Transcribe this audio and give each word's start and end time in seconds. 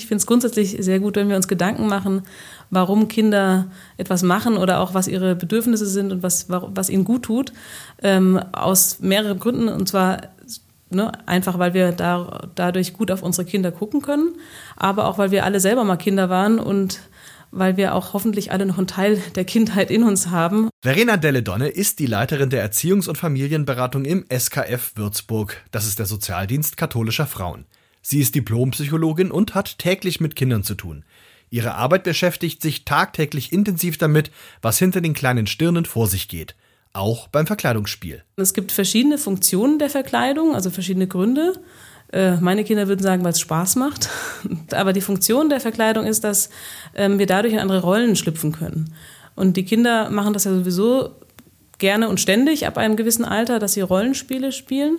Ich 0.00 0.06
finde 0.06 0.20
es 0.22 0.26
grundsätzlich 0.26 0.76
sehr 0.80 0.98
gut, 0.98 1.16
wenn 1.16 1.28
wir 1.28 1.36
uns 1.36 1.46
Gedanken 1.46 1.86
machen, 1.86 2.22
warum 2.70 3.08
Kinder 3.08 3.70
etwas 3.98 4.22
machen 4.22 4.56
oder 4.56 4.80
auch 4.80 4.94
was 4.94 5.08
ihre 5.08 5.36
Bedürfnisse 5.36 5.86
sind 5.86 6.10
und 6.10 6.22
was, 6.22 6.46
was 6.48 6.88
ihnen 6.88 7.04
gut 7.04 7.24
tut, 7.24 7.52
ähm, 8.02 8.38
aus 8.52 9.00
mehreren 9.00 9.38
Gründen. 9.38 9.68
Und 9.68 9.88
zwar 9.88 10.22
ne, 10.90 11.12
einfach, 11.26 11.58
weil 11.58 11.74
wir 11.74 11.92
da, 11.92 12.48
dadurch 12.54 12.94
gut 12.94 13.10
auf 13.10 13.22
unsere 13.22 13.46
Kinder 13.46 13.72
gucken 13.72 14.02
können, 14.02 14.34
aber 14.76 15.06
auch, 15.06 15.18
weil 15.18 15.30
wir 15.30 15.44
alle 15.44 15.60
selber 15.60 15.84
mal 15.84 15.96
Kinder 15.96 16.30
waren 16.30 16.58
und 16.58 17.00
weil 17.52 17.76
wir 17.76 17.94
auch 17.94 18.12
hoffentlich 18.12 18.52
alle 18.52 18.64
noch 18.64 18.78
einen 18.78 18.86
Teil 18.86 19.20
der 19.34 19.44
Kindheit 19.44 19.90
in 19.90 20.04
uns 20.04 20.28
haben. 20.28 20.70
Verena 20.82 21.16
Delledonne 21.16 21.68
ist 21.68 21.98
die 21.98 22.06
Leiterin 22.06 22.48
der 22.48 22.68
Erziehungs- 22.68 23.08
und 23.08 23.18
Familienberatung 23.18 24.04
im 24.04 24.24
SKF 24.28 24.92
Würzburg. 24.94 25.56
Das 25.72 25.86
ist 25.86 25.98
der 25.98 26.06
Sozialdienst 26.06 26.76
katholischer 26.76 27.26
Frauen. 27.26 27.66
Sie 28.02 28.20
ist 28.20 28.34
Diplompsychologin 28.34 29.30
und 29.30 29.54
hat 29.54 29.78
täglich 29.78 30.20
mit 30.20 30.36
Kindern 30.36 30.62
zu 30.62 30.74
tun. 30.74 31.04
Ihre 31.50 31.74
Arbeit 31.74 32.04
beschäftigt 32.04 32.62
sich 32.62 32.84
tagtäglich 32.84 33.52
intensiv 33.52 33.98
damit, 33.98 34.30
was 34.62 34.78
hinter 34.78 35.00
den 35.00 35.14
kleinen 35.14 35.46
Stirnen 35.46 35.84
vor 35.84 36.06
sich 36.06 36.28
geht. 36.28 36.54
Auch 36.92 37.28
beim 37.28 37.46
Verkleidungsspiel. 37.46 38.22
Es 38.36 38.54
gibt 38.54 38.72
verschiedene 38.72 39.18
Funktionen 39.18 39.78
der 39.78 39.90
Verkleidung, 39.90 40.54
also 40.54 40.70
verschiedene 40.70 41.06
Gründe. 41.06 41.54
Äh, 42.12 42.36
meine 42.36 42.64
Kinder 42.64 42.88
würden 42.88 43.02
sagen, 43.02 43.22
weil 43.22 43.32
es 43.32 43.40
Spaß 43.40 43.76
macht. 43.76 44.08
Aber 44.72 44.92
die 44.92 45.00
Funktion 45.00 45.48
der 45.48 45.60
Verkleidung 45.60 46.06
ist, 46.06 46.24
dass 46.24 46.50
ähm, 46.94 47.18
wir 47.18 47.26
dadurch 47.26 47.54
in 47.54 47.60
andere 47.60 47.82
Rollen 47.82 48.16
schlüpfen 48.16 48.52
können. 48.52 48.94
Und 49.36 49.56
die 49.56 49.64
Kinder 49.64 50.10
machen 50.10 50.32
das 50.32 50.44
ja 50.44 50.52
sowieso 50.52 51.10
gerne 51.80 52.08
und 52.08 52.20
ständig 52.20 52.66
ab 52.66 52.78
einem 52.78 52.96
gewissen 52.96 53.24
Alter, 53.24 53.58
dass 53.58 53.72
sie 53.72 53.80
Rollenspiele 53.80 54.52
spielen. 54.52 54.98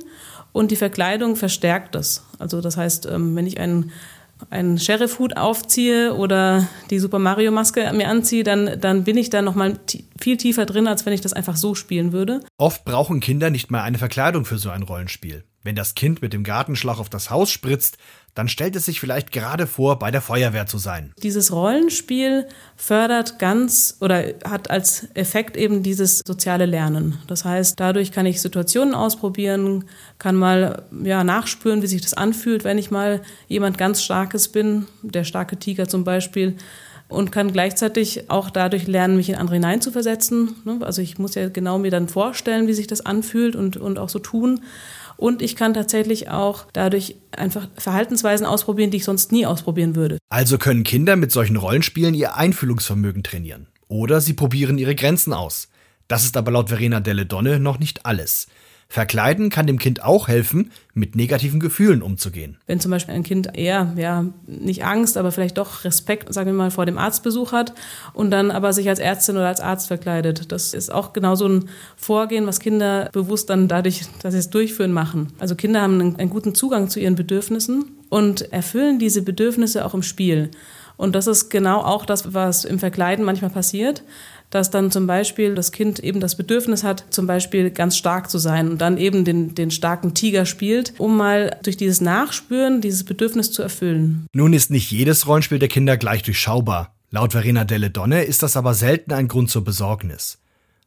Und 0.52 0.72
die 0.72 0.76
Verkleidung 0.76 1.38
verstärkt 1.38 1.96
das. 1.96 2.26
Also 2.38 2.60
das 2.60 2.76
heißt, 2.76 3.06
ähm, 3.06 3.36
wenn 3.36 3.48
ich 3.48 3.60
einen 3.60 3.92
einen 4.50 4.80
Sheriff-Hut 4.80 5.38
aufziehe 5.38 6.16
oder 6.16 6.68
die 6.90 7.00
Super 7.00 7.20
Mario-Maske 7.20 7.92
mir 7.94 8.08
anziehe, 8.08 8.44
dann, 8.44 8.80
dann 8.80 9.04
bin 9.04 9.18
ich 9.18 9.30
da 9.30 9.42
nochmal 9.42 9.80
viel 10.20 10.38
tiefer 10.38 10.66
drin, 10.66 10.88
als 10.88 11.06
wenn 11.06 11.14
ich 11.14 11.22
das 11.22 11.34
einfach 11.34 11.56
so 11.56 11.76
spielen 11.76 12.12
würde. 12.12 12.42
Oft 12.58 12.84
brauchen 12.86 13.20
Kinder 13.20 13.50
nicht 13.50 13.72
mal 13.72 13.84
eine 13.84 13.98
Verkleidung 13.98 14.46
für 14.46 14.58
so 14.58 14.70
ein 14.70 14.84
Rollenspiel. 14.84 15.44
Wenn 15.64 15.76
das 15.76 15.94
Kind 15.94 16.24
mit 16.24 16.34
dem 16.34 16.44
Gartenschlauch 16.44 17.00
auf 17.00 17.10
das 17.10 17.30
Haus 17.30 17.52
spritzt, 17.52 17.98
dann 18.34 18.48
stellt 18.48 18.76
es 18.76 18.86
sich 18.86 19.00
vielleicht 19.00 19.32
gerade 19.32 19.68
vor, 19.68 20.00
bei 20.00 20.10
der 20.10 20.22
Feuerwehr 20.22 20.66
zu 20.66 20.78
sein. 20.78 21.14
Dieses 21.22 21.52
Rollenspiel 21.52 22.48
fördert 22.76 23.40
ganz 23.40 23.98
oder 24.00 24.24
hat 24.46 24.72
als 24.72 25.08
Effekt 25.14 25.58
eben 25.58 25.84
dieses 25.84 26.20
soziale 26.26 26.66
Lernen. 26.66 27.20
Das 27.28 27.46
heißt, 27.46 27.80
dadurch 27.80 28.12
kann 28.12 28.26
ich 28.26 28.42
Situationen 28.42 28.96
ausprobieren, 28.96 29.86
kann 30.18 30.36
mal 30.36 30.84
ja, 31.04 31.24
nachspüren, 31.24 31.82
wie 31.82 31.88
sich 31.88 32.02
das 32.02 32.14
anfühlt, 32.14 32.64
wenn 32.64 32.78
ich 32.78 32.90
mal 32.90 33.22
jemand 33.48 33.78
ganz 33.78 34.02
Starkes 34.02 34.48
bin, 34.48 34.88
der 35.04 35.26
starke 35.26 35.58
Tiger 35.58 35.88
zum 35.88 36.04
Beispiel 36.04 36.56
und 37.12 37.32
kann 37.32 37.52
gleichzeitig 37.52 38.30
auch 38.30 38.50
dadurch 38.50 38.88
lernen, 38.88 39.18
mich 39.18 39.30
in 39.30 39.36
andere 39.36 39.58
hineinzuversetzen. 39.58 40.56
Ne? 40.64 40.80
Also 40.82 41.02
ich 41.02 41.20
muss 41.20 41.36
ja 41.36 41.50
genau 41.50 41.78
mir 41.78 41.92
dann 41.92 42.08
vorstellen, 42.08 42.68
wie 42.68 42.74
sich 42.74 42.88
das 42.88 43.06
anfühlt 43.06 43.56
und, 43.58 43.76
und 43.76 44.00
auch 44.00 44.10
so 44.10 44.20
tun. 44.20 44.62
Und 45.22 45.44
ich 45.44 45.56
kann 45.56 45.76
tatsächlich 45.76 46.30
auch 46.30 46.66
dadurch 46.74 47.16
einfach 47.30 47.68
Verhaltensweisen 47.78 48.44
ausprobieren, 48.44 48.90
die 48.90 48.98
ich 48.98 49.04
sonst 49.04 49.32
nie 49.32 49.46
ausprobieren 49.46 49.96
würde. 49.96 50.18
Also 50.30 50.58
können 50.58 50.84
Kinder 50.84 51.16
mit 51.16 51.32
solchen 51.32 51.58
Rollenspielen 51.58 52.16
ihr 52.16 52.38
Einfühlungsvermögen 52.38 53.22
trainieren. 53.22 53.68
Oder 53.88 54.20
sie 54.20 54.34
probieren 54.34 54.80
ihre 54.80 54.96
Grenzen 54.96 55.32
aus. 55.32 55.68
Das 56.08 56.24
ist 56.24 56.38
aber 56.38 56.50
laut 56.50 56.70
Verena 56.70 57.02
Delle 57.02 57.28
Donne 57.28 57.60
noch 57.60 57.78
nicht 57.78 58.04
alles. 58.08 58.48
Verkleiden 58.92 59.50
kann 59.50 59.68
dem 59.68 59.80
Kind 59.80 60.04
auch 60.04 60.28
helfen, 60.28 60.70
mit 60.94 61.16
negativen 61.16 61.62
Gefühlen 61.62 62.02
umzugehen. 62.02 62.58
Wenn 62.68 62.82
zum 62.82 62.92
Beispiel 62.92 63.16
ein 63.16 63.24
Kind 63.24 63.58
eher, 63.58 63.94
ja, 63.96 64.26
nicht 64.48 64.84
Angst, 64.84 65.16
aber 65.16 65.32
vielleicht 65.32 65.58
doch 65.58 65.86
Respekt, 65.86 66.34
sagen 66.34 66.48
wir 66.48 66.54
mal, 66.54 66.72
vor 66.72 66.86
dem 66.86 66.98
Arztbesuch 66.98 67.54
hat 67.54 67.74
und 68.12 68.32
dann 68.32 68.52
aber 68.52 68.74
sich 68.74 68.90
als 68.90 69.00
Ärztin 69.00 69.38
oder 69.38 69.48
als 69.48 69.62
Arzt 69.62 69.88
verkleidet. 69.88 70.52
Das 70.52 70.74
ist 70.74 70.92
auch 70.92 71.14
genau 71.14 71.36
so 71.36 71.48
ein 71.48 71.70
Vorgehen, 71.96 72.48
was 72.48 72.60
Kinder 72.60 73.08
bewusst 73.14 73.50
dann 73.50 73.70
dadurch, 73.70 74.02
dass 74.24 74.34
sie 74.34 74.40
es 74.40 74.50
durchführen, 74.50 74.92
machen. 74.92 75.32
Also 75.40 75.56
Kinder 75.56 75.82
haben 75.82 76.02
einen, 76.02 76.18
einen 76.18 76.30
guten 76.30 76.54
Zugang 76.54 76.90
zu 76.90 77.00
ihren 77.00 77.16
Bedürfnissen 77.16 77.86
und 78.10 78.52
erfüllen 78.52 79.00
diese 79.00 79.22
Bedürfnisse 79.22 79.86
auch 79.86 79.94
im 79.94 80.04
Spiel. 80.04 80.52
Und 80.98 81.16
das 81.16 81.28
ist 81.28 81.50
genau 81.50 81.80
auch 81.80 82.06
das, 82.06 82.34
was 82.34 82.66
im 82.66 82.78
Verkleiden 82.78 83.24
manchmal 83.24 83.52
passiert 83.52 84.04
dass 84.52 84.70
dann 84.70 84.92
zum 84.92 85.08
Beispiel 85.08 85.56
das 85.56 85.72
Kind 85.72 86.00
eben 86.00 86.20
das 86.20 86.36
Bedürfnis 86.36 86.84
hat, 86.84 87.06
zum 87.10 87.26
Beispiel 87.26 87.72
ganz 87.72 87.98
stark 87.98 88.30
zu 88.30 88.38
sein 88.38 88.70
und 88.70 88.82
dann 88.82 88.98
eben 88.98 89.26
den, 89.26 89.56
den 89.56 89.72
starken 89.72 90.14
Tiger 90.14 90.46
spielt, 90.46 90.94
um 91.00 91.18
mal 91.18 91.58
durch 91.64 91.78
dieses 91.78 92.02
Nachspüren 92.02 92.82
dieses 92.82 93.04
Bedürfnis 93.04 93.52
zu 93.52 93.64
erfüllen. 93.64 94.28
Nun 94.34 94.54
ist 94.54 94.70
nicht 94.70 94.92
jedes 94.92 95.26
Rollenspiel 95.26 95.58
der 95.58 95.70
Kinder 95.70 95.98
gleich 95.98 96.22
durchschaubar. 96.22 96.94
Laut 97.10 97.32
Verena 97.32 97.64
Delle 97.64 97.90
Donne 97.90 98.24
ist 98.24 98.44
das 98.44 98.56
aber 98.56 98.74
selten 98.74 99.14
ein 99.14 99.28
Grund 99.28 99.50
zur 99.50 99.64
Besorgnis. 99.64 100.40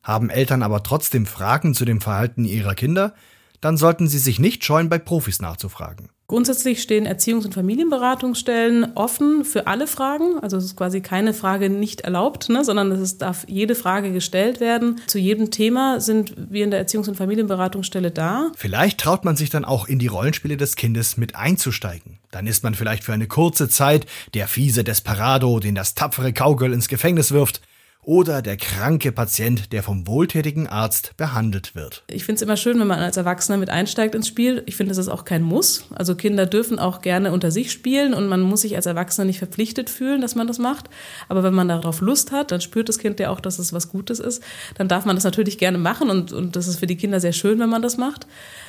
Haben 0.03 0.30
Eltern 0.30 0.62
aber 0.62 0.82
trotzdem 0.82 1.26
Fragen 1.26 1.74
zu 1.74 1.86
dem 1.86 2.00
Verhalten 2.00 2.44
ihrer 2.44 2.74
Kinder, 2.74 3.14
dann 3.62 3.78
sollten 3.78 4.08
sie 4.08 4.19
sich 4.19 4.38
nicht 4.38 4.62
scheuen, 4.62 4.91
bei 4.91 4.98
Profis 4.98 5.41
nachzufragen. 5.41 6.10
Grundsätzlich 6.26 6.80
stehen 6.80 7.06
Erziehungs- 7.06 7.44
und 7.44 7.52
Familienberatungsstellen 7.52 8.92
offen 8.94 9.44
für 9.44 9.66
alle 9.66 9.86
Fragen. 9.86 10.38
Also 10.40 10.56
es 10.56 10.64
ist 10.64 10.76
quasi 10.76 11.02
keine 11.02 11.34
Frage 11.34 11.68
nicht 11.68 12.00
erlaubt, 12.00 12.48
ne, 12.48 12.64
sondern 12.64 12.90
es 12.92 13.18
darf 13.18 13.44
jede 13.46 13.74
Frage 13.74 14.10
gestellt 14.10 14.58
werden. 14.58 15.00
Zu 15.06 15.18
jedem 15.18 15.50
Thema 15.50 16.00
sind 16.00 16.34
wir 16.36 16.64
in 16.64 16.70
der 16.70 16.86
Erziehungs- 16.86 17.08
und 17.08 17.16
Familienberatungsstelle 17.16 18.10
da. 18.10 18.50
Vielleicht 18.56 19.00
traut 19.00 19.26
man 19.26 19.36
sich 19.36 19.50
dann 19.50 19.66
auch 19.66 19.86
in 19.86 19.98
die 19.98 20.06
Rollenspiele 20.06 20.56
des 20.56 20.76
Kindes 20.76 21.18
mit 21.18 21.36
einzusteigen. 21.36 22.18
Dann 22.30 22.46
ist 22.46 22.64
man 22.64 22.74
vielleicht 22.74 23.04
für 23.04 23.12
eine 23.12 23.26
kurze 23.26 23.68
Zeit 23.68 24.06
der 24.32 24.48
fiese 24.48 24.82
Desperado, 24.82 25.60
den 25.60 25.74
das 25.74 25.94
tapfere 25.94 26.32
Kaugirl 26.32 26.72
ins 26.72 26.88
Gefängnis 26.88 27.32
wirft 27.32 27.60
oder 28.04 28.42
der 28.42 28.56
kranke 28.56 29.12
Patient, 29.12 29.72
der 29.72 29.82
vom 29.82 30.06
wohltätigen 30.06 30.66
Arzt 30.66 31.16
behandelt 31.16 31.75
wird. 31.75 32.04
Ich 32.09 32.25
finde 32.25 32.37
es 32.37 32.42
immer 32.42 32.56
schön, 32.56 32.78
wenn 32.78 32.87
man 32.87 33.00
als 33.00 33.16
Erwachsener 33.16 33.59
mit 33.59 33.70
einsteigt 33.70 34.15
ins 34.15 34.28
Spiel. 34.28 34.62
Ich 34.66 34.76
finde, 34.76 34.91
das 34.91 34.98
ist 34.98 35.09
auch 35.09 35.25
kein 35.25 35.42
Muss. 35.42 35.87
Also 35.94 36.15
Kinder 36.15 36.47
dürfen 36.47 36.78
auch 36.78 37.00
gerne 37.00 37.32
unter 37.32 37.50
sich 37.50 37.72
spielen 37.72 38.15
und 38.15 38.28
man 38.28 38.41
muss 38.41 38.62
sich 38.62 38.76
als 38.76 38.87
Erwachsener 38.87 39.25
nicht 39.25 39.38
verpflichtet 39.38 39.91
fühlen, 39.91 40.20
dass 40.20 40.34
man 40.34 40.47
das 40.47 40.59
macht. 40.59 40.88
Aber 41.28 41.42
wenn 41.42 41.54
man 41.54 41.69
darauf 41.69 42.00
Lust 42.00 42.32
hat, 42.32 42.50
dann 42.50 42.60
spürt 42.60 42.88
das 42.88 42.98
Kind 42.98 43.20
ja 43.20 43.31
auch, 43.31 43.41
dass 43.41 43.59
es 43.59 43.72
was 43.72 43.88
Gutes 43.88 44.21
ist. 44.21 44.42
Dann 44.76 44.88
darf 44.88 45.04
man 45.04 45.16
das 45.16 45.25
natürlich 45.25 45.59
gerne 45.59 45.78
machen 45.78 46.10
und, 46.10 46.32
und 46.32 46.56
das 46.56 46.69
ist 46.69 46.78
für 46.78 46.86
die 46.86 46.97
Kinder 46.97 47.21
sehr 47.21 47.32
schön, 47.32 47.59
wenn 47.59 47.71
man 47.71 47.82
das 47.82 47.97
macht. 47.97 48.26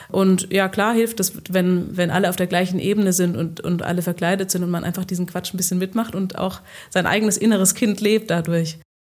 Und 0.10 0.52
ja, 0.54 0.70
klar 0.70 0.94
hilft 0.94 1.20
es, 1.20 1.34
wenn, 1.50 1.98
wenn 1.98 2.12
alle 2.12 2.30
auf 2.30 2.36
der 2.36 2.48
gleichen 2.48 2.80
Ebene 2.80 3.12
sind 3.12 3.36
und, 3.36 3.62
und 3.62 3.82
alle 3.82 4.02
verkleidet 4.02 4.52
sind 4.52 4.64
und 4.64 4.70
man 4.70 4.84
einfach 4.84 5.06
diesen 5.06 5.26
Quatsch 5.26 5.54
ein 5.54 5.58
bisschen 5.58 5.80
mitmacht 5.80 6.16
und 6.16 6.38
auch 6.38 6.62
sein 6.90 7.08
eigenes 7.08 7.38
inneres 7.38 7.76
Kind 7.76 8.02
lebt 8.02 8.30
dadurch. 8.30 8.78